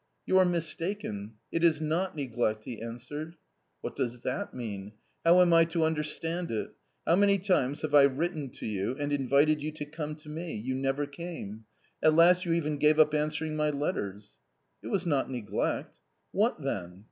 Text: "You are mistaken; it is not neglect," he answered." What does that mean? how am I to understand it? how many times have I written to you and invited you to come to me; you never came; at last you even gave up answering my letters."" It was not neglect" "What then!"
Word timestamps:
"You 0.25 0.39
are 0.39 0.45
mistaken; 0.45 1.33
it 1.51 1.63
is 1.63 1.79
not 1.79 2.15
neglect," 2.15 2.63
he 2.63 2.81
answered." 2.81 3.35
What 3.81 3.95
does 3.95 4.21
that 4.23 4.51
mean? 4.51 4.93
how 5.23 5.41
am 5.41 5.53
I 5.53 5.63
to 5.65 5.83
understand 5.83 6.49
it? 6.49 6.71
how 7.05 7.15
many 7.15 7.37
times 7.37 7.83
have 7.83 7.93
I 7.93 8.05
written 8.05 8.49
to 8.53 8.65
you 8.65 8.95
and 8.97 9.13
invited 9.13 9.61
you 9.61 9.71
to 9.73 9.85
come 9.85 10.15
to 10.15 10.27
me; 10.27 10.55
you 10.55 10.73
never 10.73 11.05
came; 11.05 11.65
at 12.01 12.15
last 12.15 12.45
you 12.45 12.53
even 12.53 12.77
gave 12.77 12.97
up 12.97 13.13
answering 13.13 13.55
my 13.55 13.69
letters."" 13.69 14.33
It 14.83 14.87
was 14.87 15.05
not 15.05 15.29
neglect" 15.29 15.99
"What 16.31 16.59
then!" 16.63 16.99